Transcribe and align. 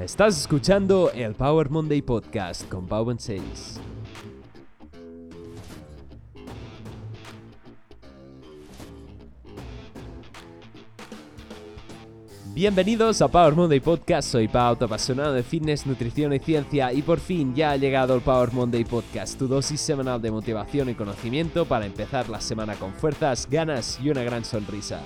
Estás 0.00 0.40
escuchando 0.40 1.10
el 1.12 1.34
Power 1.34 1.68
Monday 1.68 2.00
Podcast 2.00 2.66
con 2.70 2.86
Pau 2.86 3.14
6. 3.18 3.78
Bienvenidos 12.54 13.20
a 13.20 13.28
Power 13.28 13.54
Monday 13.54 13.80
Podcast, 13.80 14.30
soy 14.30 14.48
Pau, 14.48 14.74
tu 14.74 14.86
apasionado 14.86 15.34
de 15.34 15.42
fitness, 15.42 15.84
nutrición 15.86 16.32
y 16.32 16.38
ciencia 16.38 16.94
y 16.94 17.02
por 17.02 17.20
fin 17.20 17.54
ya 17.54 17.72
ha 17.72 17.76
llegado 17.76 18.14
el 18.14 18.22
Power 18.22 18.52
Monday 18.54 18.84
Podcast, 18.84 19.38
tu 19.38 19.48
dosis 19.48 19.82
semanal 19.82 20.22
de 20.22 20.30
motivación 20.30 20.88
y 20.88 20.94
conocimiento 20.94 21.66
para 21.66 21.84
empezar 21.84 22.30
la 22.30 22.40
semana 22.40 22.74
con 22.76 22.94
fuerzas, 22.94 23.46
ganas 23.50 24.00
y 24.02 24.08
una 24.08 24.22
gran 24.22 24.46
sonrisa. 24.46 25.02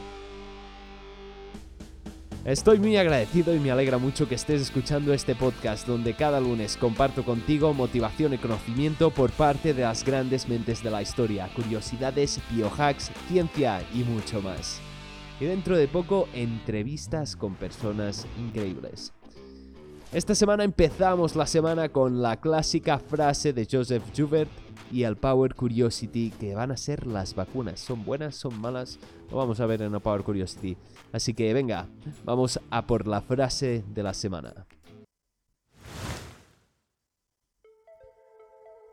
Estoy 2.44 2.78
muy 2.78 2.94
agradecido 2.98 3.54
y 3.54 3.58
me 3.58 3.70
alegra 3.70 3.96
mucho 3.96 4.28
que 4.28 4.34
estés 4.34 4.60
escuchando 4.60 5.14
este 5.14 5.34
podcast 5.34 5.86
donde 5.86 6.12
cada 6.12 6.40
lunes 6.40 6.76
comparto 6.76 7.24
contigo 7.24 7.72
motivación 7.72 8.34
y 8.34 8.38
conocimiento 8.38 9.10
por 9.10 9.30
parte 9.30 9.72
de 9.72 9.80
las 9.80 10.04
grandes 10.04 10.46
mentes 10.46 10.82
de 10.82 10.90
la 10.90 11.00
historia, 11.00 11.48
curiosidades, 11.56 12.38
biohacks, 12.50 13.10
ciencia 13.28 13.82
y 13.94 14.02
mucho 14.02 14.42
más. 14.42 14.78
Y 15.40 15.46
dentro 15.46 15.74
de 15.78 15.88
poco, 15.88 16.28
entrevistas 16.34 17.34
con 17.34 17.54
personas 17.54 18.26
increíbles. 18.38 19.14
Esta 20.14 20.36
semana 20.36 20.62
empezamos 20.62 21.34
la 21.34 21.44
semana 21.44 21.88
con 21.88 22.22
la 22.22 22.40
clásica 22.40 23.00
frase 23.00 23.52
de 23.52 23.66
Joseph 23.68 24.04
Joubert 24.16 24.48
y 24.92 25.02
el 25.02 25.16
Power 25.16 25.56
Curiosity 25.56 26.30
que 26.30 26.54
van 26.54 26.70
a 26.70 26.76
ser 26.76 27.04
las 27.08 27.34
vacunas. 27.34 27.80
¿Son 27.80 28.04
buenas? 28.04 28.36
¿Son 28.36 28.56
malas? 28.60 29.00
Lo 29.28 29.38
vamos 29.38 29.58
a 29.58 29.66
ver 29.66 29.82
en 29.82 29.92
el 29.92 30.00
Power 30.00 30.22
Curiosity. 30.22 30.76
Así 31.12 31.34
que 31.34 31.52
venga, 31.52 31.88
vamos 32.24 32.60
a 32.70 32.86
por 32.86 33.08
la 33.08 33.22
frase 33.22 33.82
de 33.92 34.02
la 34.04 34.14
semana. 34.14 34.64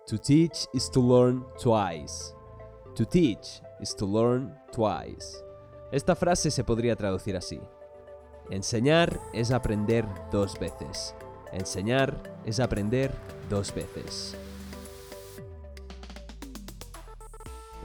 To 0.07 0.17
teach 0.17 0.65
is 0.73 0.89
to 0.89 1.01
learn 1.01 1.45
twice. 1.61 2.33
To 2.95 3.05
teach 3.05 3.61
is 3.79 3.95
to 3.95 4.07
learn 4.07 4.55
twice. 4.71 5.37
Esta 5.91 6.15
frase 6.15 6.49
se 6.49 6.63
podría 6.63 6.95
traducir 6.95 7.37
así. 7.37 7.61
Enseñar 8.51 9.17
es 9.31 9.51
aprender 9.51 10.05
dos 10.29 10.59
veces. 10.59 11.15
Enseñar 11.53 12.21
es 12.45 12.59
aprender 12.59 13.09
dos 13.49 13.73
veces. 13.73 14.35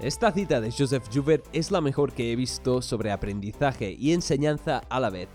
Esta 0.03 0.33
cita 0.33 0.61
de 0.61 0.73
Joseph 0.73 1.09
Joubert 1.15 1.45
es 1.53 1.71
la 1.71 1.81
mejor 1.81 2.13
que 2.13 2.33
he 2.33 2.37
visto 2.37 2.83
sobre 2.83 3.13
aprendizaje 3.13 3.93
y 3.93 4.13
enseñanza 4.13 4.83
a 4.91 4.99
la 4.99 5.09
vez. 5.09 5.29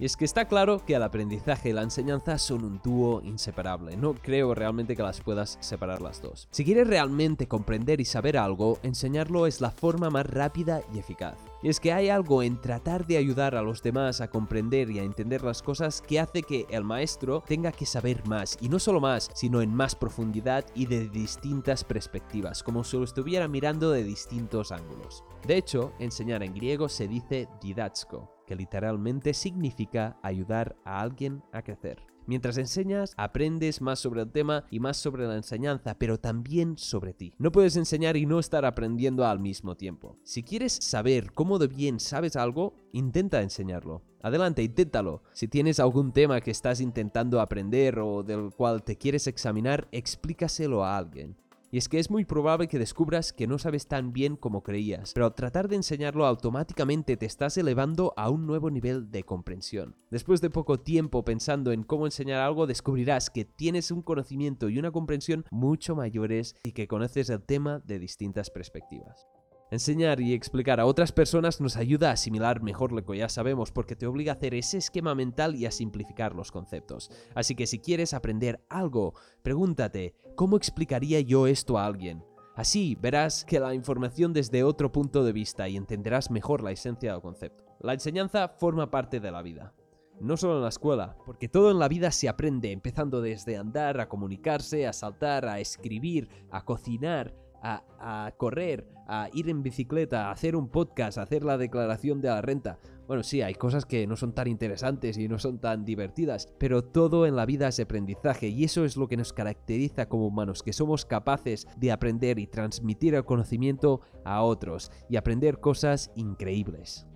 Y 0.00 0.04
es 0.04 0.16
que 0.16 0.24
está 0.24 0.46
claro 0.46 0.84
que 0.84 0.94
el 0.94 1.02
aprendizaje 1.02 1.70
y 1.70 1.72
la 1.72 1.82
enseñanza 1.82 2.38
son 2.38 2.64
un 2.64 2.80
dúo 2.82 3.20
inseparable. 3.22 3.96
No 3.96 4.14
creo 4.14 4.54
realmente 4.54 4.94
que 4.94 5.02
las 5.02 5.20
puedas 5.20 5.58
separar 5.60 6.00
las 6.00 6.22
dos. 6.22 6.46
Si 6.52 6.64
quieres 6.64 6.86
realmente 6.86 7.48
comprender 7.48 8.00
y 8.00 8.04
saber 8.04 8.38
algo, 8.38 8.78
enseñarlo 8.84 9.46
es 9.48 9.60
la 9.60 9.72
forma 9.72 10.08
más 10.08 10.26
rápida 10.26 10.82
y 10.94 11.00
eficaz. 11.00 11.36
Y 11.62 11.68
es 11.68 11.80
que 11.80 11.92
hay 11.92 12.10
algo 12.10 12.44
en 12.44 12.60
tratar 12.60 13.06
de 13.08 13.16
ayudar 13.16 13.56
a 13.56 13.62
los 13.62 13.82
demás 13.82 14.20
a 14.20 14.30
comprender 14.30 14.88
y 14.90 15.00
a 15.00 15.02
entender 15.02 15.42
las 15.42 15.62
cosas 15.62 16.00
que 16.00 16.20
hace 16.20 16.44
que 16.44 16.66
el 16.70 16.84
maestro 16.84 17.42
tenga 17.44 17.72
que 17.72 17.84
saber 17.84 18.24
más, 18.28 18.56
y 18.60 18.68
no 18.68 18.78
solo 18.78 19.00
más, 19.00 19.30
sino 19.34 19.60
en 19.60 19.74
más 19.74 19.96
profundidad 19.96 20.64
y 20.76 20.86
de 20.86 21.08
distintas 21.08 21.82
perspectivas, 21.82 22.62
como 22.62 22.84
si 22.84 22.96
lo 22.96 23.02
estuviera 23.02 23.48
mirando 23.48 23.90
de 23.90 24.04
distintos 24.04 24.70
ángulos. 24.70 25.24
De 25.44 25.56
hecho, 25.56 25.92
enseñar 25.98 26.44
en 26.44 26.54
griego 26.54 26.88
se 26.88 27.08
dice 27.08 27.48
didatsko, 27.60 28.37
que 28.48 28.56
literalmente 28.56 29.34
significa 29.34 30.16
ayudar 30.22 30.74
a 30.86 31.02
alguien 31.02 31.42
a 31.52 31.60
crecer. 31.60 32.02
Mientras 32.26 32.56
enseñas, 32.56 33.12
aprendes 33.18 33.82
más 33.82 33.98
sobre 33.98 34.22
el 34.22 34.30
tema 34.30 34.64
y 34.70 34.80
más 34.80 34.96
sobre 34.96 35.26
la 35.26 35.36
enseñanza, 35.36 35.98
pero 35.98 36.18
también 36.18 36.78
sobre 36.78 37.12
ti. 37.12 37.34
No 37.38 37.52
puedes 37.52 37.76
enseñar 37.76 38.16
y 38.16 38.24
no 38.24 38.38
estar 38.38 38.64
aprendiendo 38.64 39.26
al 39.26 39.38
mismo 39.38 39.76
tiempo. 39.76 40.16
Si 40.24 40.42
quieres 40.42 40.78
saber 40.80 41.32
cómo 41.32 41.58
de 41.58 41.68
bien 41.68 42.00
sabes 42.00 42.36
algo, 42.36 42.74
intenta 42.92 43.42
enseñarlo. 43.42 44.02
Adelante, 44.22 44.62
inténtalo. 44.62 45.22
Si 45.32 45.46
tienes 45.46 45.78
algún 45.78 46.12
tema 46.12 46.40
que 46.40 46.50
estás 46.50 46.80
intentando 46.80 47.40
aprender 47.40 47.98
o 47.98 48.22
del 48.22 48.50
cual 48.50 48.82
te 48.82 48.96
quieres 48.96 49.26
examinar, 49.26 49.88
explícaselo 49.92 50.84
a 50.84 50.96
alguien. 50.96 51.36
Y 51.70 51.76
es 51.76 51.88
que 51.88 51.98
es 51.98 52.10
muy 52.10 52.24
probable 52.24 52.66
que 52.66 52.78
descubras 52.78 53.34
que 53.34 53.46
no 53.46 53.58
sabes 53.58 53.88
tan 53.88 54.14
bien 54.14 54.36
como 54.36 54.62
creías, 54.62 55.12
pero 55.12 55.26
al 55.26 55.34
tratar 55.34 55.68
de 55.68 55.76
enseñarlo 55.76 56.24
automáticamente 56.24 57.18
te 57.18 57.26
estás 57.26 57.58
elevando 57.58 58.14
a 58.16 58.30
un 58.30 58.46
nuevo 58.46 58.70
nivel 58.70 59.10
de 59.10 59.24
comprensión. 59.24 59.94
Después 60.10 60.40
de 60.40 60.48
poco 60.48 60.80
tiempo 60.80 61.24
pensando 61.24 61.72
en 61.72 61.82
cómo 61.82 62.06
enseñar 62.06 62.40
algo, 62.40 62.66
descubrirás 62.66 63.28
que 63.28 63.44
tienes 63.44 63.90
un 63.90 64.00
conocimiento 64.00 64.70
y 64.70 64.78
una 64.78 64.92
comprensión 64.92 65.44
mucho 65.50 65.94
mayores 65.94 66.56
y 66.64 66.72
que 66.72 66.88
conoces 66.88 67.28
el 67.28 67.42
tema 67.42 67.80
de 67.80 67.98
distintas 67.98 68.48
perspectivas. 68.48 69.28
Enseñar 69.70 70.22
y 70.22 70.32
explicar 70.32 70.80
a 70.80 70.86
otras 70.86 71.12
personas 71.12 71.60
nos 71.60 71.76
ayuda 71.76 72.08
a 72.08 72.12
asimilar 72.12 72.62
mejor 72.62 72.90
lo 72.90 73.04
que 73.04 73.18
ya 73.18 73.28
sabemos 73.28 73.70
porque 73.70 73.96
te 73.96 74.06
obliga 74.06 74.32
a 74.32 74.36
hacer 74.36 74.54
ese 74.54 74.78
esquema 74.78 75.14
mental 75.14 75.56
y 75.56 75.66
a 75.66 75.70
simplificar 75.70 76.34
los 76.34 76.50
conceptos. 76.50 77.10
Así 77.34 77.54
que 77.54 77.66
si 77.66 77.78
quieres 77.78 78.14
aprender 78.14 78.64
algo, 78.70 79.12
pregúntate, 79.42 80.14
¿cómo 80.38 80.56
explicaría 80.56 81.18
yo 81.18 81.48
esto 81.48 81.78
a 81.78 81.84
alguien? 81.84 82.24
Así 82.54 82.96
verás 83.00 83.44
que 83.44 83.58
la 83.58 83.74
información 83.74 84.32
desde 84.32 84.62
otro 84.62 84.92
punto 84.92 85.24
de 85.24 85.32
vista 85.32 85.68
y 85.68 85.76
entenderás 85.76 86.30
mejor 86.30 86.62
la 86.62 86.70
esencia 86.70 87.10
del 87.10 87.20
concepto. 87.20 87.64
La 87.80 87.92
enseñanza 87.92 88.46
forma 88.46 88.88
parte 88.88 89.18
de 89.18 89.32
la 89.32 89.42
vida. 89.42 89.74
No 90.20 90.36
solo 90.36 90.58
en 90.58 90.62
la 90.62 90.68
escuela, 90.68 91.16
porque 91.26 91.48
todo 91.48 91.72
en 91.72 91.80
la 91.80 91.88
vida 91.88 92.12
se 92.12 92.28
aprende, 92.28 92.70
empezando 92.70 93.20
desde 93.20 93.56
andar, 93.56 94.00
a 94.00 94.08
comunicarse, 94.08 94.86
a 94.86 94.92
saltar, 94.92 95.44
a 95.44 95.58
escribir, 95.58 96.28
a 96.52 96.64
cocinar, 96.64 97.34
a, 97.60 98.32
correr, 98.36 98.86
a 99.08 99.30
ir 99.32 99.48
en 99.48 99.64
bicicleta, 99.64 100.28
a 100.28 100.30
hacer 100.30 100.54
un 100.54 100.68
podcast, 100.68 101.18
a 101.18 101.22
hacer 101.22 101.42
la 101.42 101.58
declaración 101.58 102.20
de 102.20 102.28
la 102.28 102.42
renta. 102.42 102.78
Bueno, 103.08 103.22
sí, 103.22 103.40
hay 103.40 103.54
cosas 103.54 103.86
que 103.86 104.06
no 104.06 104.16
son 104.16 104.34
tan 104.34 104.48
interesantes 104.48 105.16
y 105.16 105.28
no 105.28 105.38
son 105.38 105.60
tan 105.60 105.86
divertidas, 105.86 106.46
pero 106.58 106.84
todo 106.84 107.24
en 107.24 107.36
la 107.36 107.46
vida 107.46 107.66
es 107.68 107.80
aprendizaje 107.80 108.48
y 108.48 108.64
eso 108.64 108.84
es 108.84 108.98
lo 108.98 109.08
que 109.08 109.16
nos 109.16 109.32
caracteriza 109.32 110.10
como 110.10 110.26
humanos, 110.26 110.62
que 110.62 110.74
somos 110.74 111.06
capaces 111.06 111.66
de 111.78 111.90
aprender 111.90 112.38
y 112.38 112.46
transmitir 112.46 113.14
el 113.14 113.24
conocimiento 113.24 114.02
a 114.26 114.42
otros 114.42 114.92
y 115.08 115.16
aprender 115.16 115.58
cosas 115.58 116.10
increíbles. 116.16 117.07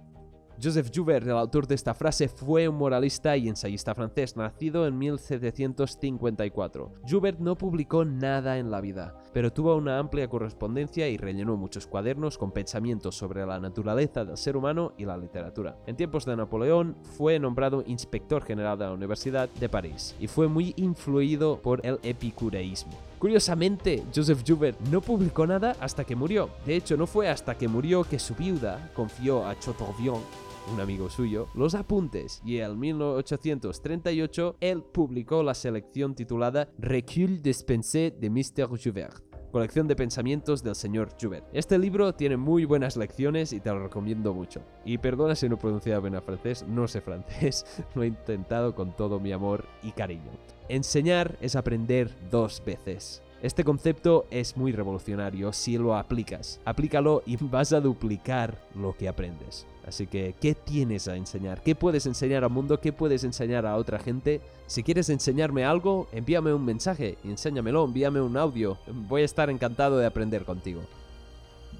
Joseph 0.62 0.92
Joubert, 0.94 1.26
el 1.26 1.32
autor 1.32 1.66
de 1.66 1.74
esta 1.74 1.92
frase, 1.92 2.28
fue 2.28 2.68
un 2.68 2.76
moralista 2.76 3.36
y 3.36 3.48
ensayista 3.48 3.96
francés, 3.96 4.36
nacido 4.36 4.86
en 4.86 4.96
1754. 4.96 6.92
Joubert 7.08 7.40
no 7.40 7.58
publicó 7.58 8.04
nada 8.04 8.58
en 8.58 8.70
la 8.70 8.80
vida, 8.80 9.18
pero 9.32 9.52
tuvo 9.52 9.74
una 9.74 9.98
amplia 9.98 10.28
correspondencia 10.28 11.08
y 11.08 11.16
rellenó 11.16 11.56
muchos 11.56 11.88
cuadernos 11.88 12.38
con 12.38 12.52
pensamientos 12.52 13.16
sobre 13.16 13.44
la 13.44 13.58
naturaleza 13.58 14.24
del 14.24 14.36
ser 14.36 14.56
humano 14.56 14.92
y 14.96 15.04
la 15.04 15.16
literatura. 15.16 15.78
En 15.88 15.96
tiempos 15.96 16.26
de 16.26 16.36
Napoleón 16.36 16.96
fue 17.16 17.40
nombrado 17.40 17.82
inspector 17.84 18.44
general 18.44 18.78
de 18.78 18.84
la 18.84 18.92
Universidad 18.92 19.48
de 19.48 19.68
París 19.68 20.14
y 20.20 20.28
fue 20.28 20.46
muy 20.46 20.74
influido 20.76 21.60
por 21.60 21.84
el 21.84 21.98
epicureísmo. 22.04 22.92
Curiosamente, 23.18 24.04
Joseph 24.14 24.44
Joubert 24.46 24.78
no 24.92 25.00
publicó 25.00 25.44
nada 25.44 25.74
hasta 25.80 26.04
que 26.04 26.14
murió. 26.14 26.50
De 26.66 26.76
hecho, 26.76 26.96
no 26.96 27.08
fue 27.08 27.28
hasta 27.28 27.56
que 27.56 27.66
murió 27.66 28.04
que 28.04 28.20
su 28.20 28.36
viuda 28.36 28.90
confió 28.94 29.44
a 29.44 29.58
Chateaubriand 29.58 30.51
un 30.72 30.80
amigo 30.80 31.08
suyo, 31.10 31.48
los 31.54 31.74
apuntes 31.74 32.42
y 32.44 32.58
en 32.58 32.78
1838 32.78 34.56
él 34.60 34.82
publicó 34.82 35.42
la 35.42 35.54
selección 35.54 36.14
titulada 36.14 36.68
Recul 36.78 37.42
des 37.42 37.64
de 37.66 38.30
Mr. 38.30 38.68
Joubert 38.78 39.32
colección 39.52 39.86
de 39.86 39.94
pensamientos 39.94 40.64
del 40.64 40.74
señor 40.74 41.10
Joubert. 41.20 41.44
Este 41.52 41.78
libro 41.78 42.14
tiene 42.14 42.38
muy 42.38 42.64
buenas 42.64 42.96
lecciones 42.96 43.52
y 43.52 43.60
te 43.60 43.70
lo 43.70 43.82
recomiendo 43.82 44.32
mucho. 44.32 44.62
Y 44.84 44.96
perdona 44.96 45.36
si 45.36 45.48
no 45.48 45.58
pronunciaba 45.58 46.00
bien 46.00 46.16
a 46.16 46.22
francés, 46.22 46.64
no 46.66 46.88
sé 46.88 47.02
francés, 47.02 47.64
lo 47.94 48.02
he 48.02 48.06
intentado 48.06 48.74
con 48.74 48.96
todo 48.96 49.20
mi 49.20 49.30
amor 49.30 49.66
y 49.82 49.92
cariño. 49.92 50.30
Enseñar 50.68 51.36
es 51.42 51.54
aprender 51.54 52.10
dos 52.30 52.62
veces. 52.64 53.22
Este 53.42 53.64
concepto 53.64 54.26
es 54.30 54.56
muy 54.56 54.70
revolucionario 54.70 55.52
si 55.52 55.76
lo 55.76 55.96
aplicas. 55.96 56.60
Aplícalo 56.64 57.24
y 57.26 57.36
vas 57.40 57.72
a 57.72 57.80
duplicar 57.80 58.56
lo 58.76 58.96
que 58.96 59.08
aprendes. 59.08 59.66
Así 59.84 60.06
que, 60.06 60.36
¿qué 60.40 60.54
tienes 60.54 61.08
a 61.08 61.16
enseñar? 61.16 61.60
¿Qué 61.60 61.74
puedes 61.74 62.06
enseñar 62.06 62.44
al 62.44 62.50
mundo? 62.50 62.78
¿Qué 62.78 62.92
puedes 62.92 63.24
enseñar 63.24 63.66
a 63.66 63.76
otra 63.76 63.98
gente? 63.98 64.40
Si 64.68 64.84
quieres 64.84 65.08
enseñarme 65.08 65.64
algo, 65.64 66.06
envíame 66.12 66.54
un 66.54 66.64
mensaje, 66.64 67.18
enséñamelo, 67.24 67.84
envíame 67.84 68.20
un 68.20 68.36
audio. 68.36 68.78
Voy 68.86 69.22
a 69.22 69.24
estar 69.24 69.50
encantado 69.50 69.98
de 69.98 70.06
aprender 70.06 70.44
contigo. 70.44 70.82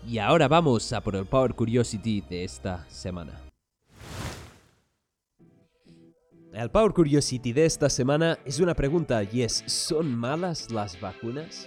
Y 0.05 0.19
ahora 0.19 0.49
vamos 0.49 0.93
a 0.93 1.00
por 1.00 1.15
el 1.15 1.26
Power 1.26 1.55
Curiosity 1.55 2.23
de 2.23 2.43
esta 2.43 2.85
semana. 2.88 3.51
El 6.52 6.70
Power 6.70 6.93
Curiosity 6.93 7.54
de 7.54 7.64
esta 7.64 7.88
semana 7.88 8.38
es 8.44 8.60
una 8.60 8.75
pregunta 8.75 9.22
y 9.25 9.40
es, 9.40 9.64
¿son 9.66 10.14
malas 10.14 10.70
las 10.70 11.00
vacunas? 11.00 11.66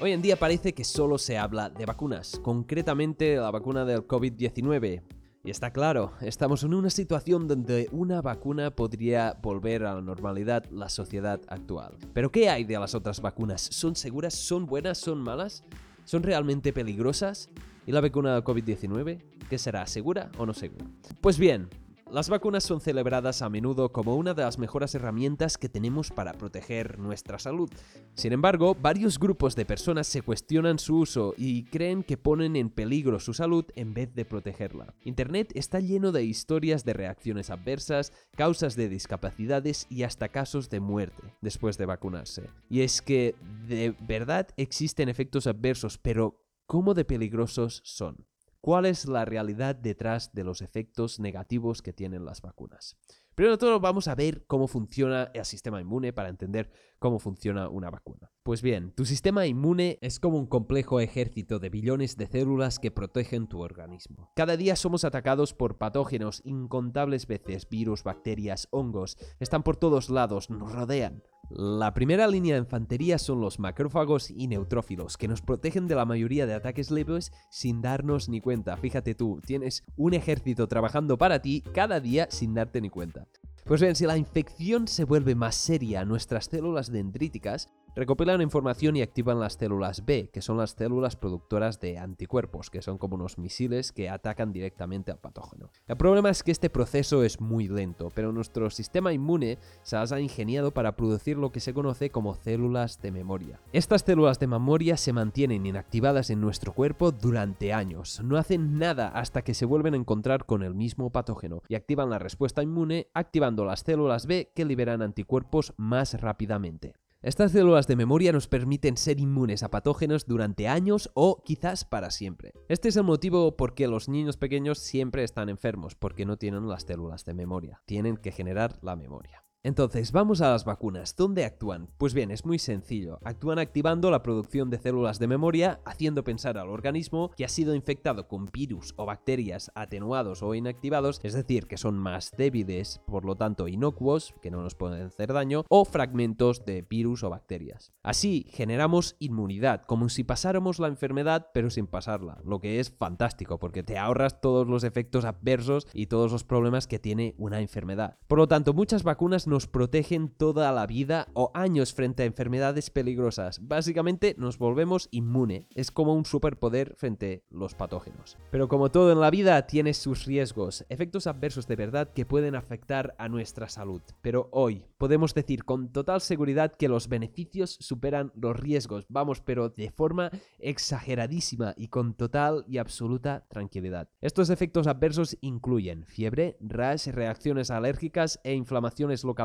Hoy 0.00 0.12
en 0.12 0.22
día 0.22 0.38
parece 0.38 0.72
que 0.72 0.82
solo 0.82 1.18
se 1.18 1.36
habla 1.36 1.68
de 1.68 1.84
vacunas, 1.84 2.40
concretamente 2.42 3.36
la 3.36 3.50
vacuna 3.50 3.84
del 3.84 4.06
COVID-19, 4.06 5.02
Y 5.44 5.50
está 5.50 5.74
claro, 5.74 6.14
estamos 6.22 6.62
en 6.62 6.72
una 6.72 6.88
situación 6.88 7.46
donde 7.46 7.90
una 7.92 8.22
vacuna 8.22 8.70
podría 8.74 9.38
volver 9.42 9.84
a 9.84 9.96
la 9.96 10.00
normalidad 10.00 10.64
la 10.70 10.88
sociedad 10.88 11.38
actual. 11.48 11.98
Pero 12.14 12.32
¿qué 12.32 12.48
hay 12.48 12.64
de 12.64 12.78
las 12.78 12.94
otras 12.94 13.20
vacunas? 13.20 13.60
¿Son 13.60 13.94
seguras? 13.94 14.32
¿Son 14.32 14.64
buenas? 14.64 14.96
¿Son 14.96 15.20
malas? 15.20 15.64
¿Son 16.04 16.22
realmente 16.22 16.72
peligrosas? 16.72 17.50
¿Y 17.86 17.92
la 17.92 18.00
vacuna 18.00 18.42
COVID-19? 18.42 19.22
¿Qué 19.50 19.58
será? 19.58 19.86
¿Segura 19.86 20.30
o 20.38 20.46
no 20.46 20.54
segura? 20.54 20.86
Pues 21.20 21.38
bien, 21.38 21.68
las 22.14 22.28
vacunas 22.28 22.62
son 22.62 22.80
celebradas 22.80 23.42
a 23.42 23.50
menudo 23.50 23.90
como 23.90 24.14
una 24.14 24.34
de 24.34 24.42
las 24.44 24.56
mejores 24.56 24.94
herramientas 24.94 25.58
que 25.58 25.68
tenemos 25.68 26.12
para 26.12 26.32
proteger 26.34 26.96
nuestra 27.00 27.40
salud. 27.40 27.68
Sin 28.14 28.32
embargo, 28.32 28.76
varios 28.80 29.18
grupos 29.18 29.56
de 29.56 29.66
personas 29.66 30.06
se 30.06 30.22
cuestionan 30.22 30.78
su 30.78 30.98
uso 30.98 31.34
y 31.36 31.64
creen 31.64 32.04
que 32.04 32.16
ponen 32.16 32.54
en 32.54 32.70
peligro 32.70 33.18
su 33.18 33.34
salud 33.34 33.64
en 33.74 33.94
vez 33.94 34.14
de 34.14 34.24
protegerla. 34.24 34.94
Internet 35.02 35.50
está 35.56 35.80
lleno 35.80 36.12
de 36.12 36.22
historias 36.22 36.84
de 36.84 36.92
reacciones 36.92 37.50
adversas, 37.50 38.12
causas 38.36 38.76
de 38.76 38.88
discapacidades 38.88 39.88
y 39.90 40.04
hasta 40.04 40.28
casos 40.28 40.70
de 40.70 40.78
muerte 40.78 41.34
después 41.40 41.78
de 41.78 41.86
vacunarse. 41.86 42.48
Y 42.70 42.82
es 42.82 43.02
que 43.02 43.34
de 43.66 43.92
verdad 43.98 44.46
existen 44.56 45.08
efectos 45.08 45.48
adversos, 45.48 45.98
pero 45.98 46.40
¿cómo 46.66 46.94
de 46.94 47.04
peligrosos 47.04 47.82
son? 47.84 48.24
Cuál 48.64 48.86
es 48.86 49.04
la 49.04 49.26
realidad 49.26 49.74
detrás 49.76 50.32
de 50.32 50.42
los 50.42 50.62
efectos 50.62 51.20
negativos 51.20 51.82
que 51.82 51.92
tienen 51.92 52.24
las 52.24 52.40
vacunas. 52.40 52.96
Primero 53.34 53.56
de 53.56 53.58
todo 53.58 53.78
vamos 53.78 54.08
a 54.08 54.14
ver 54.14 54.46
cómo 54.46 54.68
funciona 54.68 55.30
el 55.34 55.44
sistema 55.44 55.82
inmune 55.82 56.14
para 56.14 56.30
entender 56.30 56.70
cómo 56.98 57.18
funciona 57.18 57.68
una 57.68 57.90
vacuna. 57.90 58.32
Pues 58.42 58.62
bien, 58.62 58.92
tu 58.92 59.04
sistema 59.04 59.46
inmune 59.46 59.98
es 60.00 60.18
como 60.18 60.38
un 60.38 60.46
complejo 60.46 61.00
ejército 61.00 61.58
de 61.58 61.68
billones 61.68 62.16
de 62.16 62.26
células 62.26 62.78
que 62.78 62.90
protegen 62.90 63.48
tu 63.48 63.60
organismo. 63.60 64.32
Cada 64.34 64.56
día 64.56 64.76
somos 64.76 65.04
atacados 65.04 65.52
por 65.52 65.76
patógenos 65.76 66.40
incontables 66.46 67.26
veces, 67.26 67.68
virus, 67.68 68.02
bacterias, 68.02 68.68
hongos, 68.70 69.18
están 69.40 69.62
por 69.62 69.76
todos 69.76 70.08
lados, 70.08 70.48
nos 70.48 70.72
rodean. 70.72 71.22
La 71.50 71.92
primera 71.94 72.26
línea 72.26 72.54
de 72.54 72.60
infantería 72.60 73.18
son 73.18 73.40
los 73.40 73.58
macrófagos 73.58 74.30
y 74.30 74.48
neutrófilos, 74.48 75.16
que 75.16 75.28
nos 75.28 75.42
protegen 75.42 75.86
de 75.86 75.94
la 75.94 76.04
mayoría 76.04 76.46
de 76.46 76.54
ataques 76.54 76.90
leves 76.90 77.32
sin 77.50 77.82
darnos 77.82 78.28
ni 78.28 78.40
cuenta. 78.40 78.76
Fíjate 78.76 79.14
tú, 79.14 79.40
tienes 79.44 79.84
un 79.96 80.14
ejército 80.14 80.66
trabajando 80.68 81.18
para 81.18 81.40
ti 81.40 81.62
cada 81.72 82.00
día 82.00 82.26
sin 82.30 82.54
darte 82.54 82.80
ni 82.80 82.90
cuenta. 82.90 83.26
Pues 83.64 83.80
bien, 83.80 83.94
si 83.94 84.04
la 84.04 84.18
infección 84.18 84.88
se 84.88 85.04
vuelve 85.04 85.34
más 85.34 85.54
seria, 85.54 86.04
nuestras 86.04 86.46
células 86.46 86.92
dendríticas 86.92 87.70
recopilan 87.94 88.40
información 88.40 88.96
y 88.96 89.02
activan 89.02 89.40
las 89.40 89.54
células 89.54 90.04
B, 90.04 90.30
que 90.32 90.42
son 90.42 90.56
las 90.56 90.72
células 90.72 91.16
productoras 91.16 91.80
de 91.80 91.98
anticuerpos, 91.98 92.70
que 92.70 92.82
son 92.82 92.98
como 92.98 93.14
unos 93.14 93.38
misiles 93.38 93.92
que 93.92 94.08
atacan 94.08 94.52
directamente 94.52 95.10
al 95.10 95.18
patógeno. 95.18 95.70
El 95.86 95.96
problema 95.96 96.30
es 96.30 96.42
que 96.42 96.52
este 96.52 96.70
proceso 96.70 97.22
es 97.22 97.40
muy 97.40 97.68
lento, 97.68 98.10
pero 98.14 98.32
nuestro 98.32 98.70
sistema 98.70 99.12
inmune 99.12 99.58
se 99.82 99.96
las 99.96 100.12
ha 100.12 100.20
ingeniado 100.20 100.72
para 100.72 100.96
producir 100.96 101.36
lo 101.36 101.52
que 101.52 101.60
se 101.60 101.74
conoce 101.74 102.10
como 102.10 102.34
células 102.34 103.00
de 103.00 103.12
memoria. 103.12 103.60
Estas 103.72 104.02
células 104.02 104.38
de 104.38 104.46
memoria 104.46 104.96
se 104.96 105.12
mantienen 105.12 105.66
inactivadas 105.66 106.30
en 106.30 106.40
nuestro 106.40 106.72
cuerpo 106.72 107.12
durante 107.12 107.72
años, 107.72 108.20
no 108.22 108.36
hacen 108.36 108.78
nada 108.78 109.08
hasta 109.08 109.42
que 109.42 109.54
se 109.54 109.66
vuelven 109.66 109.94
a 109.94 109.98
encontrar 109.98 110.46
con 110.46 110.62
el 110.62 110.74
mismo 110.74 111.10
patógeno 111.10 111.62
y 111.68 111.74
activan 111.74 112.10
la 112.10 112.18
respuesta 112.18 112.62
inmune 112.62 113.08
activando 113.14 113.64
las 113.64 113.80
células 113.80 114.26
B 114.26 114.50
que 114.54 114.64
liberan 114.64 115.02
anticuerpos 115.02 115.74
más 115.76 116.20
rápidamente. 116.20 116.94
Estas 117.24 117.52
células 117.52 117.86
de 117.86 117.96
memoria 117.96 118.32
nos 118.32 118.48
permiten 118.48 118.98
ser 118.98 119.18
inmunes 119.18 119.62
a 119.62 119.70
patógenos 119.70 120.26
durante 120.26 120.68
años 120.68 121.10
o 121.14 121.42
quizás 121.42 121.86
para 121.86 122.10
siempre. 122.10 122.52
Este 122.68 122.90
es 122.90 122.96
el 122.96 123.04
motivo 123.04 123.56
por 123.56 123.74
qué 123.74 123.88
los 123.88 124.10
niños 124.10 124.36
pequeños 124.36 124.78
siempre 124.78 125.24
están 125.24 125.48
enfermos, 125.48 125.94
porque 125.94 126.26
no 126.26 126.36
tienen 126.36 126.68
las 126.68 126.82
células 126.82 127.24
de 127.24 127.32
memoria. 127.32 127.80
Tienen 127.86 128.18
que 128.18 128.30
generar 128.30 128.76
la 128.82 128.94
memoria. 128.94 129.43
Entonces, 129.66 130.12
vamos 130.12 130.42
a 130.42 130.50
las 130.50 130.66
vacunas. 130.66 131.16
¿Dónde 131.16 131.46
actúan? 131.46 131.88
Pues 131.96 132.12
bien, 132.12 132.30
es 132.30 132.44
muy 132.44 132.58
sencillo. 132.58 133.18
Actúan 133.24 133.58
activando 133.58 134.10
la 134.10 134.22
producción 134.22 134.68
de 134.68 134.76
células 134.76 135.18
de 135.18 135.26
memoria, 135.26 135.80
haciendo 135.86 136.22
pensar 136.22 136.58
al 136.58 136.68
organismo 136.68 137.30
que 137.34 137.46
ha 137.46 137.48
sido 137.48 137.74
infectado 137.74 138.28
con 138.28 138.44
virus 138.52 138.92
o 138.98 139.06
bacterias 139.06 139.72
atenuados 139.74 140.42
o 140.42 140.54
inactivados, 140.54 141.18
es 141.22 141.32
decir, 141.32 141.66
que 141.66 141.78
son 141.78 141.96
más 141.96 142.32
débiles, 142.36 143.00
por 143.06 143.24
lo 143.24 143.36
tanto 143.36 143.66
inocuos, 143.66 144.34
que 144.42 144.50
no 144.50 144.60
nos 144.60 144.74
pueden 144.74 145.06
hacer 145.06 145.32
daño, 145.32 145.64
o 145.70 145.86
fragmentos 145.86 146.66
de 146.66 146.82
virus 146.82 147.22
o 147.22 147.30
bacterias. 147.30 147.94
Así, 148.02 148.46
generamos 148.50 149.16
inmunidad, 149.18 149.84
como 149.86 150.10
si 150.10 150.24
pasáramos 150.24 150.78
la 150.78 150.88
enfermedad 150.88 151.46
pero 151.54 151.70
sin 151.70 151.86
pasarla, 151.86 152.36
lo 152.44 152.60
que 152.60 152.80
es 152.80 152.90
fantástico, 152.90 153.58
porque 153.58 153.82
te 153.82 153.96
ahorras 153.96 154.42
todos 154.42 154.68
los 154.68 154.84
efectos 154.84 155.24
adversos 155.24 155.86
y 155.94 156.08
todos 156.08 156.30
los 156.30 156.44
problemas 156.44 156.86
que 156.86 156.98
tiene 156.98 157.34
una 157.38 157.62
enfermedad. 157.62 158.18
Por 158.28 158.36
lo 158.36 158.46
tanto, 158.46 158.74
muchas 158.74 159.04
vacunas 159.04 159.46
nos 159.54 159.68
protegen 159.68 160.30
toda 160.30 160.72
la 160.72 160.84
vida 160.84 161.28
o 161.32 161.52
años 161.54 161.94
frente 161.94 162.24
a 162.24 162.26
enfermedades 162.26 162.90
peligrosas. 162.90 163.60
Básicamente 163.62 164.34
nos 164.36 164.58
volvemos 164.58 165.06
inmune. 165.12 165.68
Es 165.76 165.92
como 165.92 166.12
un 166.12 166.24
superpoder 166.24 166.96
frente 166.96 167.44
a 167.52 167.54
los 167.56 167.76
patógenos. 167.76 168.36
Pero 168.50 168.66
como 168.66 168.90
todo 168.90 169.12
en 169.12 169.20
la 169.20 169.30
vida 169.30 169.64
tiene 169.68 169.94
sus 169.94 170.24
riesgos, 170.24 170.84
efectos 170.88 171.28
adversos 171.28 171.68
de 171.68 171.76
verdad 171.76 172.10
que 172.12 172.26
pueden 172.26 172.56
afectar 172.56 173.14
a 173.16 173.28
nuestra 173.28 173.68
salud. 173.68 174.02
Pero 174.22 174.48
hoy 174.50 174.82
podemos 174.98 175.34
decir 175.34 175.64
con 175.64 175.92
total 175.92 176.20
seguridad 176.20 176.74
que 176.76 176.88
los 176.88 177.06
beneficios 177.08 177.76
superan 177.78 178.32
los 178.34 178.58
riesgos. 178.58 179.06
Vamos, 179.08 179.40
pero 179.40 179.68
de 179.68 179.92
forma 179.92 180.32
exageradísima 180.58 181.74
y 181.76 181.86
con 181.86 182.14
total 182.14 182.64
y 182.66 182.78
absoluta 182.78 183.46
tranquilidad. 183.48 184.08
Estos 184.20 184.50
efectos 184.50 184.88
adversos 184.88 185.36
incluyen 185.42 186.06
fiebre, 186.06 186.56
rash, 186.58 187.06
reacciones 187.06 187.70
alérgicas 187.70 188.40
e 188.42 188.54
inflamaciones 188.54 189.22
locales 189.22 189.43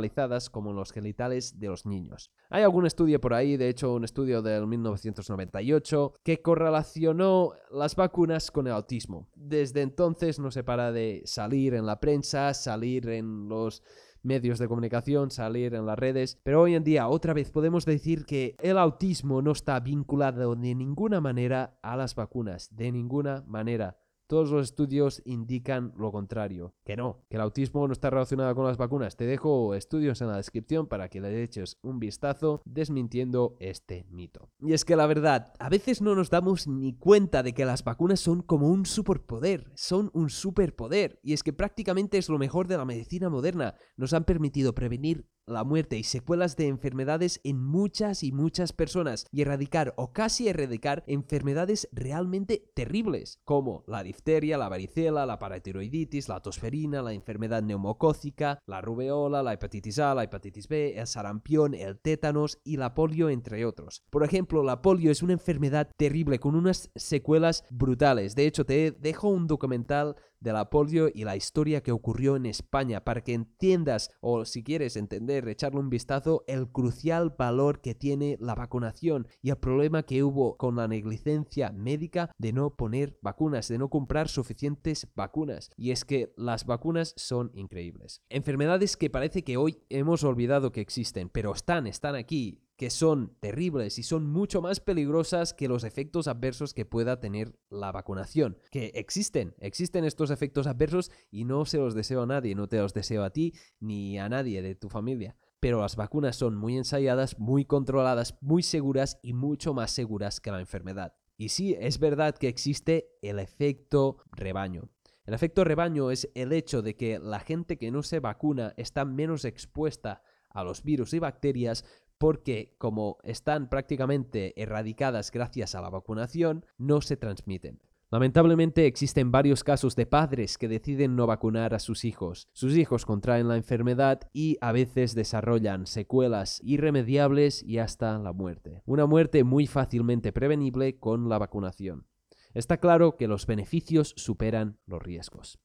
como 0.50 0.74
los 0.74 0.92
genitales 0.92 1.60
de 1.60 1.68
los 1.68 1.86
niños. 1.86 2.32
Hay 2.50 2.64
algún 2.64 2.86
estudio 2.86 3.20
por 3.20 3.34
ahí, 3.34 3.58
de 3.58 3.70
hecho 3.70 3.94
un 3.94 4.04
estudio 4.04 4.42
del 4.42 4.68
1998, 4.68 6.14
que 6.24 6.42
correlacionó 6.42 7.54
las 7.72 7.96
vacunas 7.96 8.52
con 8.52 8.68
el 8.68 8.74
autismo. 8.74 9.28
Desde 9.36 9.82
entonces 9.82 10.40
no 10.40 10.52
se 10.52 10.64
para 10.64 10.92
de 10.92 11.22
salir 11.26 11.74
en 11.74 11.86
la 11.86 12.00
prensa, 12.00 12.54
salir 12.54 13.10
en 13.10 13.50
los 13.50 13.84
medios 14.24 14.60
de 14.60 14.68
comunicación, 14.68 15.32
salir 15.32 15.74
en 15.74 15.86
las 15.86 15.98
redes, 15.98 16.40
pero 16.44 16.62
hoy 16.62 16.76
en 16.76 16.84
día 16.84 17.08
otra 17.08 17.34
vez 17.34 17.52
podemos 17.52 17.86
decir 17.86 18.26
que 18.26 18.56
el 18.62 18.78
autismo 18.78 19.42
no 19.42 19.52
está 19.52 19.80
vinculado 19.80 20.56
de 20.56 20.76
ninguna 20.76 21.22
manera 21.22 21.80
a 21.82 21.96
las 21.96 22.16
vacunas, 22.16 22.76
de 22.76 22.92
ninguna 22.92 23.44
manera. 23.48 23.98
Todos 24.30 24.52
los 24.52 24.66
estudios 24.66 25.24
indican 25.26 25.92
lo 25.98 26.12
contrario, 26.12 26.76
que 26.86 26.96
no, 26.96 27.26
que 27.32 27.38
el 27.38 27.42
autismo 27.42 27.88
no 27.88 27.94
está 27.94 28.12
relacionado 28.12 28.54
con 28.54 28.64
las 28.64 28.78
vacunas. 28.78 29.18
Te 29.18 29.26
dejo 29.26 29.74
estudios 29.74 30.22
en 30.22 30.28
la 30.28 30.38
descripción 30.38 30.86
para 30.86 31.10
que 31.10 31.20
le 31.20 31.42
eches 31.42 31.80
un 31.82 31.98
vistazo 31.98 32.62
desmintiendo 32.64 33.56
este 33.60 34.06
mito. 34.12 34.52
Y 34.60 34.74
es 34.74 34.86
que 34.86 34.96
la 34.96 35.08
verdad, 35.08 35.52
a 35.58 35.68
veces 35.70 36.04
no 36.04 36.14
nos 36.14 36.30
damos 36.30 36.68
ni 36.68 36.94
cuenta 36.94 37.42
de 37.42 37.56
que 37.56 37.66
las 37.66 37.84
vacunas 37.84 38.20
son 38.20 38.44
como 38.44 38.68
un 38.68 38.86
superpoder, 38.86 39.72
son 39.74 40.12
un 40.14 40.30
superpoder. 40.30 41.20
Y 41.24 41.34
es 41.34 41.42
que 41.42 41.52
prácticamente 41.52 42.20
es 42.20 42.30
lo 42.30 42.38
mejor 42.38 42.68
de 42.68 42.78
la 42.78 42.86
medicina 42.86 43.30
moderna. 43.30 43.74
Nos 43.98 44.14
han 44.14 44.26
permitido 44.26 44.76
prevenir 44.76 45.26
la 45.50 45.64
muerte 45.64 45.98
y 45.98 46.04
secuelas 46.04 46.56
de 46.56 46.68
enfermedades 46.68 47.42
en 47.44 47.62
muchas 47.62 48.24
y 48.24 48.32
muchas 48.32 48.72
personas 48.72 49.26
y 49.32 49.42
erradicar 49.42 49.94
o 49.98 50.14
casi 50.14 50.48
erradicar 50.48 51.04
enfermedades 51.08 51.90
realmente 51.92 52.70
terribles 52.74 53.40
como 53.44 53.84
la 53.88 54.04
difteria, 54.04 54.58
la 54.58 54.70
varicela, 54.70 55.26
la 55.26 55.40
paratiroiditis, 55.40 56.30
la 56.30 56.42
tosferina, 56.42 57.02
la 57.02 57.14
enfermedad 57.14 57.64
neumocócica, 57.64 58.60
la 58.66 58.82
rubeola, 58.82 59.44
la 59.44 59.54
hepatitis 59.54 60.00
A, 60.00 60.14
la 60.14 60.24
hepatitis 60.24 60.68
B, 60.68 61.00
el 61.00 61.08
sarampión, 61.08 61.74
el 61.74 62.00
tétanos 62.00 62.60
y 62.64 62.78
la 62.78 62.94
polio 62.94 63.30
entre 63.30 63.66
otros. 63.66 64.04
Por 64.10 64.24
ejemplo, 64.24 64.64
la 64.64 64.82
polio 64.82 65.12
es 65.12 65.24
una 65.24 65.34
enfermedad 65.34 65.90
terrible 65.98 66.40
con 66.40 66.56
unas 66.56 66.92
secuelas 66.96 67.66
brutales. 67.72 68.36
De 68.36 68.46
hecho, 68.46 68.66
te 68.66 68.92
dejo 68.92 69.30
un 69.30 69.48
documental 69.48 70.16
de 70.40 70.54
la 70.54 70.70
polio 70.70 71.10
y 71.14 71.24
la 71.24 71.36
historia 71.36 71.82
que 71.82 71.92
ocurrió 71.92 72.36
en 72.36 72.46
España 72.46 73.04
para 73.04 73.22
que 73.22 73.34
entiendas 73.34 74.12
o 74.22 74.46
si 74.46 74.64
quieres 74.64 74.96
entender, 74.96 75.48
echarle 75.48 75.80
un 75.80 75.90
vistazo, 75.90 76.44
el 76.48 76.68
crucial 76.68 77.36
valor 77.38 77.82
que 77.82 77.96
tiene 77.96 78.38
la 78.40 78.56
vacunación 78.56 79.28
y 79.42 79.50
el 79.50 79.58
problema 79.58 80.04
que 80.04 80.24
hubo 80.24 80.58
con 80.58 80.76
la 80.76 80.88
negligencia 80.88 81.72
médica 81.72 82.32
de 82.38 82.54
no 82.54 82.76
poner 82.76 83.18
vacunas, 83.22 83.68
de 83.68 83.78
no 83.78 83.90
comprar 83.90 84.28
suficientes 84.30 85.08
vacunas. 85.16 85.72
Y 85.78 85.92
es 85.92 86.06
que 86.06 86.34
las 86.38 86.66
vacunas 86.66 87.14
son 87.18 87.52
increíbles. 87.54 88.22
Enfermedades 88.30 88.98
que 88.98 89.10
parece 89.10 89.44
que 89.44 89.58
hoy 89.58 89.84
hemos 89.90 90.24
olvidado 90.24 90.72
que 90.72 90.82
existen, 90.82 91.30
pero 91.30 91.54
están, 91.54 91.88
están 91.88 92.16
aquí 92.16 92.64
que 92.80 92.90
son 92.90 93.36
terribles 93.42 94.00
y 94.00 94.04
son 94.04 94.26
mucho 94.26 94.62
más 94.62 94.80
peligrosas 94.80 95.54
que 95.54 95.68
los 95.68 95.84
efectos 95.84 96.30
adversos 96.30 96.74
que 96.74 96.86
pueda 96.86 97.20
tener 97.20 97.60
la 97.70 97.92
vacunación. 97.92 98.58
Que 98.72 98.94
existen, 98.96 99.54
existen 99.60 100.06
estos 100.06 100.32
efectos 100.32 100.66
adversos 100.66 101.12
y 101.30 101.44
no 101.44 101.66
se 101.66 101.78
los 101.78 101.94
deseo 101.94 102.22
a 102.22 102.26
nadie, 102.26 102.56
no 102.56 102.70
te 102.70 102.78
los 102.78 102.94
deseo 102.94 103.26
a 103.26 103.32
ti 103.32 103.54
ni 103.82 104.18
a 104.18 104.30
nadie 104.30 104.62
de 104.62 104.76
tu 104.76 104.88
familia. 104.88 105.36
Pero 105.60 105.82
las 105.82 105.98
vacunas 105.98 106.38
son 106.38 106.56
muy 106.56 106.78
ensayadas, 106.78 107.38
muy 107.38 107.66
controladas, 107.66 108.38
muy 108.40 108.64
seguras 108.64 109.20
y 109.22 109.34
mucho 109.34 109.74
más 109.74 109.92
seguras 109.92 110.40
que 110.40 110.52
la 110.52 110.62
enfermedad. 110.62 111.16
Y 111.36 111.50
sí, 111.50 111.76
es 111.82 112.00
verdad 112.00 112.38
que 112.38 112.48
existe 112.48 113.10
el 113.22 113.40
efecto 113.40 114.24
rebaño. 114.32 114.90
El 115.26 115.34
efecto 115.34 115.66
rebaño 115.66 116.12
es 116.12 116.30
el 116.34 116.54
hecho 116.54 116.82
de 116.82 116.96
que 116.96 117.20
la 117.20 117.42
gente 117.42 117.78
que 117.78 117.92
no 117.92 118.04
se 118.04 118.22
vacuna 118.22 118.74
está 118.78 119.04
menos 119.04 119.44
expuesta 119.44 120.24
a 120.50 120.64
los 120.64 120.84
virus 120.84 121.14
y 121.14 121.20
bacterias 121.20 121.86
porque 122.20 122.76
como 122.78 123.18
están 123.24 123.70
prácticamente 123.70 124.62
erradicadas 124.62 125.32
gracias 125.32 125.74
a 125.74 125.82
la 125.82 125.90
vacunación, 125.90 126.66
no 126.78 127.02
se 127.02 127.18
transmiten. 127.18 127.80
Lamentablemente 128.12 128.88
existen 128.88 129.32
varios 129.32 129.64
casos 129.64 129.96
de 129.96 130.08
padres 130.08 130.58
que 130.58 130.68
deciden 130.68 131.16
no 131.16 131.28
vacunar 131.28 131.76
a 131.76 131.80
sus 131.80 132.06
hijos. 132.06 132.50
Sus 132.54 132.76
hijos 132.76 133.06
contraen 133.06 133.48
la 133.48 133.56
enfermedad 133.56 134.22
y 134.34 134.58
a 134.62 134.72
veces 134.72 135.14
desarrollan 135.14 135.86
secuelas 135.86 136.60
irremediables 136.64 137.62
y 137.62 137.78
hasta 137.78 138.18
la 138.18 138.34
muerte. 138.34 138.82
Una 138.86 139.06
muerte 139.06 139.44
muy 139.44 139.68
fácilmente 139.68 140.34
prevenible 140.34 140.98
con 140.98 141.30
la 141.30 141.38
vacunación. 141.38 142.08
Está 142.56 142.78
claro 142.78 143.16
que 143.16 143.28
los 143.28 143.46
beneficios 143.46 144.14
superan 144.18 144.80
los 144.88 145.04
riesgos. 145.04 145.60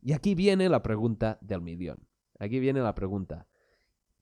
Y 0.00 0.14
aquí 0.14 0.34
viene 0.34 0.70
la 0.70 0.82
pregunta 0.82 1.38
del 1.42 1.60
millón. 1.60 2.08
Aquí 2.38 2.58
viene 2.60 2.80
la 2.80 2.94
pregunta. 2.94 3.46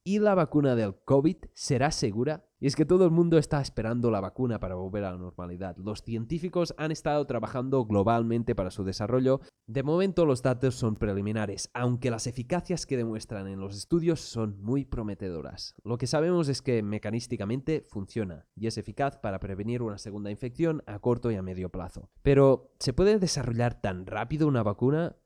¿Y 0.05 0.19
la 0.21 0.35
vacuna 0.35 0.75
del 0.75 0.95
COVID 1.05 1.37
será 1.55 1.91
segura? 1.91 2.45
Y 2.61 2.67
es 2.67 2.75
que 2.75 2.85
todo 2.85 3.05
el 3.05 3.11
mundo 3.13 3.39
está 3.39 3.61
esperando 3.61 4.11
la 4.11 4.21
vacuna 4.21 4.59
para 4.59 4.75
volver 4.75 5.05
a 5.05 5.13
la 5.13 5.19
normalidad. 5.19 5.77
Los 5.77 6.03
científicos 6.03 6.75
han 6.77 6.91
estado 6.91 7.25
trabajando 7.27 7.85
globalmente 7.85 8.57
para 8.57 8.73
su 8.73 8.83
desarrollo. 8.83 9.41
De 9.67 9.85
momento 9.85 10.27
los 10.27 10.43
datos 10.43 10.75
son 10.75 10.97
preliminares, 10.97 11.71
aunque 11.73 12.11
las 12.11 12.27
eficacias 12.27 12.85
que 12.85 12.97
demuestran 12.97 13.47
en 13.47 13.61
los 13.61 13.77
estudios 13.77 14.21
son 14.21 14.61
muy 14.61 14.85
prometedoras. 14.85 15.77
Lo 15.85 15.99
que 15.99 16.09
sabemos 16.09 16.49
es 16.49 16.63
que 16.63 16.83
mecanísticamente 16.83 17.87
funciona 17.89 18.47
y 18.57 18.67
es 18.67 18.77
eficaz 18.77 19.19
para 19.19 19.39
prevenir 19.39 19.83
una 19.83 19.99
segunda 19.99 20.31
infección 20.31 20.83
a 20.87 20.99
corto 20.99 21.31
y 21.31 21.37
a 21.37 21.43
medio 21.43 21.71
plazo. 21.71 22.11
Pero, 22.23 22.73
¿se 22.81 22.93
puede 22.93 23.19
desarrollar 23.19 23.81
tan 23.81 24.07
rápido 24.07 24.49
una 24.49 24.65
vacuna? 24.65 25.17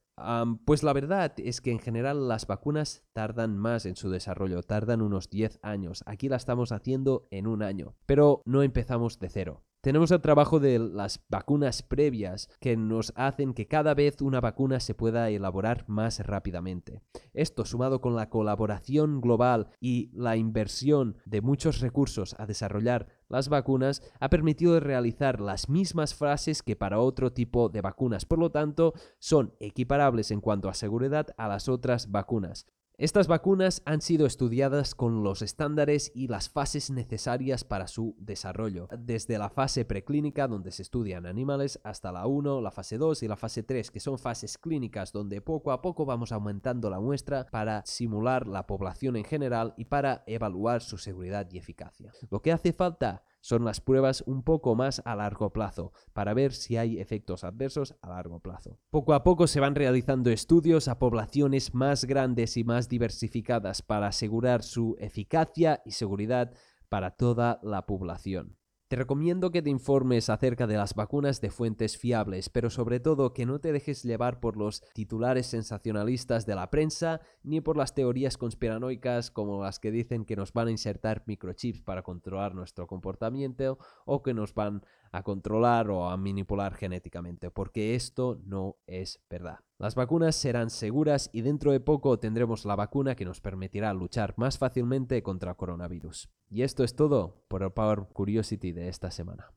Pues 0.65 0.83
la 0.83 0.93
verdad 0.93 1.33
es 1.39 1.61
que 1.61 1.71
en 1.71 1.79
general 1.79 2.29
las 2.29 2.47
vacunas 2.47 3.05
tardan 3.13 3.57
más 3.57 3.87
en 3.87 3.97
su 3.97 4.11
desarrollo, 4.11 4.63
tardan 4.63 5.03
unos 5.03 5.31
10 5.31 5.61
años. 5.63 6.03
Aquí 6.07 6.29
la 6.29 6.37
estamos 6.37 6.73
haciendo 6.73 7.29
en 7.31 7.47
un 7.47 7.63
año, 7.63 7.95
pero 8.07 8.43
no 8.45 8.63
empezamos 8.63 9.19
de 9.19 9.29
cero. 9.29 9.65
Tenemos 9.83 10.13
el 10.13 10.21
trabajo 10.21 10.61
de 10.61 10.79
las 10.79 11.25
vacunas 11.29 11.83
previas 11.83 12.49
que 12.61 12.77
nos 12.77 13.13
hacen 13.17 13.53
que 13.53 13.67
cada 13.67 13.95
vez 13.95 14.23
una 14.23 14.41
vacuna 14.41 14.79
se 14.79 14.95
pueda 14.95 15.29
elaborar 15.29 15.85
más 15.89 16.21
rápidamente. 16.25 17.03
Esto 17.35 17.65
sumado 17.65 18.01
con 18.01 18.15
la 18.15 18.31
colaboración 18.31 19.21
global 19.21 19.71
y 19.81 20.09
la 20.15 20.37
inversión 20.37 21.17
de 21.25 21.41
muchos 21.41 21.81
recursos 21.81 22.37
a 22.39 22.47
desarrollar 22.47 23.09
las 23.29 23.49
vacunas 23.49 24.03
ha 24.21 24.31
permitido 24.31 24.79
realizar 24.79 25.41
las 25.41 25.69
mismas 25.69 26.15
frases 26.15 26.63
que 26.63 26.77
para 26.77 27.01
otro 27.01 27.33
tipo 27.33 27.69
de 27.69 27.81
vacunas. 27.81 28.25
Por 28.25 28.39
lo 28.39 28.53
tanto, 28.53 28.93
son 29.19 29.53
equiparables 29.59 30.31
en 30.31 30.41
cuanto 30.41 30.69
a 30.69 30.75
seguridad 30.75 31.27
a 31.37 31.49
las 31.49 31.69
otras 31.69 32.13
vacunas. 32.13 32.67
Estas 33.03 33.27
vacunas 33.27 33.83
han 33.85 34.01
sido 34.01 34.27
estudiadas 34.27 34.95
con 34.95 35.25
los 35.25 35.43
estándares 35.43 36.13
y 36.15 36.29
las 36.29 36.49
fases 36.49 36.89
necesarias 36.89 37.65
para 37.65 37.89
su 37.89 38.15
desarrollo, 38.17 38.87
desde 38.97 39.39
la 39.39 39.51
fase 39.51 39.85
preclínica 39.85 40.47
donde 40.47 40.71
se 40.71 40.83
estudian 40.83 41.27
animales 41.27 41.81
hasta 41.83 42.13
la 42.13 42.29
1, 42.29 42.61
la 42.61 42.71
fase 42.71 42.99
2 42.99 43.25
y 43.25 43.27
la 43.27 43.35
fase 43.35 43.65
3, 43.65 43.91
que 43.91 43.99
son 43.99 44.21
fases 44.21 44.57
clínicas 44.57 45.11
donde 45.11 45.41
poco 45.41 45.73
a 45.73 45.83
poco 45.83 46.07
vamos 46.07 46.31
aumentando 46.31 46.91
la 46.91 47.01
muestra 47.01 47.49
para 47.51 47.85
simular 47.87 48.47
la 48.47 48.69
población 48.69 49.17
en 49.17 49.25
general 49.25 49.75
y 49.77 49.87
para 49.87 50.23
evaluar 50.29 50.81
su 50.81 50.97
seguridad 50.97 51.49
y 51.51 51.59
eficacia. 51.59 52.13
Lo 52.31 52.41
que 52.41 52.53
hace 52.53 52.73
falta 52.73 53.25
son 53.43 53.67
las 53.67 53.83
pruebas 53.83 54.23
un 54.27 54.43
poco 54.43 54.75
más 54.75 55.03
a 55.05 55.15
largo 55.15 55.53
plazo, 55.53 55.93
para 56.15 56.33
ver 56.33 56.55
si 56.55 56.79
hay 56.79 56.99
efectos 56.99 57.45
adversos 57.45 57.95
a 58.01 58.09
largo 58.09 58.41
plazo. 58.41 58.79
Poco 58.89 59.13
a 59.13 59.23
poco 59.23 59.47
se 59.47 59.61
van 59.61 59.75
realizando 59.75 60.31
estudios 60.31 60.89
a 60.89 60.99
poblaciones 60.99 61.75
más 61.75 62.07
grandes 62.07 62.57
y 62.57 62.65
más 62.65 62.89
diversificadas 62.89 63.83
para 63.83 64.07
asegurar 64.07 64.63
su 64.63 64.97
eficacia 64.99 65.83
y 65.85 65.91
seguridad 65.91 66.55
para 66.89 67.11
toda 67.11 67.61
la 67.63 67.85
población. 67.85 68.57
Te 68.93 68.97
recomiendo 68.97 69.51
que 69.51 69.63
te 69.63 69.71
informes 69.71 70.29
acerca 70.29 70.67
de 70.67 70.77
las 70.77 70.95
vacunas 70.95 71.41
de 71.41 71.49
fuentes 71.49 71.97
fiables, 71.97 72.51
pero 72.51 72.69
sobre 72.69 73.01
todo 73.01 73.33
que 73.33 73.47
no 73.47 73.59
te 73.59 73.73
dejes 73.73 74.03
llevar 74.03 74.39
por 74.39 74.59
los 74.59 74.83
titulares 74.93 75.47
sensacionalistas 75.47 76.45
de 76.45 76.55
la 76.57 76.69
prensa 76.69 77.23
ni 77.43 77.63
por 77.63 77.79
las 77.79 77.95
teorías 77.95 78.37
conspiranoicas 78.37 79.31
como 79.31 79.63
las 79.63 79.79
que 79.79 79.93
dicen 79.93 80.27
que 80.27 80.37
nos 80.37 80.53
van 80.53 80.69
a 80.69 80.73
insertar 80.73 81.23
microchips 81.25 81.81
para 81.81 82.03
controlar 82.03 82.55
nuestro 82.55 82.87
comportamiento 82.87 83.79
o 84.05 84.23
que 84.23 84.35
nos 84.35 84.53
van 84.53 84.83
a 85.13 85.23
controlar 85.23 85.91
o 85.91 86.09
a 86.09 86.17
manipular 86.17 86.75
genéticamente, 86.75 87.51
porque 87.51 87.95
esto 87.95 88.41
no 88.45 88.77
es 88.87 89.21
verdad. 89.29 89.61
Las 89.79 89.95
vacunas 89.95 90.35
serán 90.35 90.71
seguras 90.71 91.29
y 91.33 91.43
dentro 91.43 91.71
de 91.71 91.81
poco 91.81 92.19
tendremos 92.19 92.65
la 92.65 92.77
vacuna 92.77 93.15
que 93.15 93.27
nos 93.27 93.41
permitirá 93.41 93.93
luchar 93.93 94.35
más 94.37 94.59
fácilmente 94.59 95.23
contra 95.23 95.55
coronavirus. 95.55 96.31
Y 96.49 96.63
esto 96.63 96.83
es 96.83 96.97
todo 96.97 97.45
por 97.49 97.63
el 97.63 97.73
Power 97.73 98.07
Curiosity 98.13 98.73
de 98.73 98.89
esta 98.89 99.11
semana. 99.11 99.53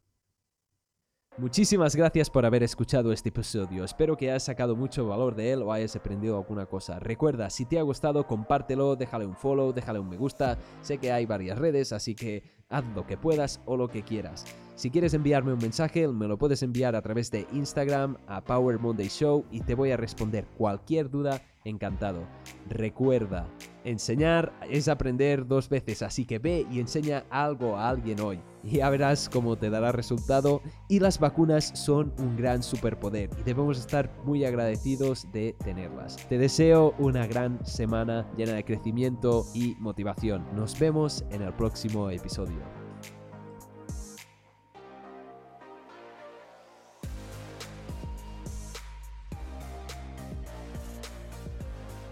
Muchísimas 1.37 1.97
gracias 1.97 2.29
por 2.29 2.45
haber 2.45 2.63
escuchado 2.63 3.11
este 3.11 3.27
episodio. 3.27 3.83
Espero 3.83 4.15
que 4.15 4.29
hayas 4.29 4.43
sacado 4.43 4.77
mucho 4.77 5.05
valor 5.05 5.35
de 5.35 5.51
él 5.51 5.63
o 5.63 5.73
hayas 5.73 5.93
aprendido 5.93 6.37
alguna 6.37 6.65
cosa. 6.65 6.97
Recuerda, 6.97 7.49
si 7.49 7.65
te 7.65 7.77
ha 7.77 7.81
gustado, 7.81 8.25
compártelo, 8.25 8.95
déjale 8.95 9.25
un 9.25 9.35
follow, 9.35 9.73
déjale 9.73 9.99
un 9.99 10.07
me 10.07 10.15
gusta. 10.15 10.57
Sé 10.79 10.97
que 10.97 11.11
hay 11.11 11.25
varias 11.25 11.57
redes, 11.57 11.91
así 11.91 12.15
que 12.15 12.43
haz 12.69 12.85
lo 12.95 13.05
que 13.05 13.17
puedas 13.17 13.61
o 13.65 13.77
lo 13.77 13.87
que 13.87 14.03
quieras. 14.03 14.45
Si 14.75 14.89
quieres 14.89 15.13
enviarme 15.13 15.53
un 15.53 15.59
mensaje, 15.59 16.05
me 16.09 16.27
lo 16.27 16.37
puedes 16.37 16.61
enviar 16.61 16.95
a 16.95 17.01
través 17.01 17.31
de 17.31 17.47
Instagram 17.53 18.17
a 18.27 18.41
Power 18.41 18.77
Monday 18.77 19.07
Show 19.07 19.45
y 19.49 19.61
te 19.61 19.73
voy 19.73 19.91
a 19.91 19.97
responder 19.97 20.45
cualquier 20.57 21.09
duda 21.09 21.41
encantado. 21.63 22.27
Recuerda, 22.69 23.47
enseñar 23.85 24.51
es 24.69 24.89
aprender 24.89 25.47
dos 25.47 25.69
veces, 25.69 26.01
así 26.01 26.25
que 26.25 26.39
ve 26.39 26.67
y 26.69 26.81
enseña 26.81 27.23
algo 27.29 27.77
a 27.77 27.87
alguien 27.87 28.19
hoy. 28.19 28.41
Y 28.63 28.77
ya 28.77 28.89
verás 28.89 29.29
cómo 29.29 29.55
te 29.57 29.69
dará 29.69 29.93
resultado. 29.93 30.61
Y 30.89 30.99
las 30.99 31.19
vacunas 31.19 31.71
son 31.73 32.13
un 32.17 32.35
gran 32.35 32.61
superpoder 32.61 33.29
y 33.39 33.43
debemos 33.43 33.79
estar 33.79 34.11
muy 34.25 34.43
agradecidos 34.43 35.25
de 35.31 35.55
tenerlas. 35.63 36.17
Te 36.27 36.37
deseo 36.37 36.93
una 36.99 37.27
gran 37.27 37.65
semana 37.65 38.29
llena 38.35 38.53
de 38.53 38.65
crecimiento 38.65 39.45
y 39.53 39.75
motivación. 39.79 40.45
Nos 40.53 40.77
vemos 40.77 41.23
en 41.31 41.43
el 41.43 41.53
próximo 41.53 42.09
episodio. 42.09 42.54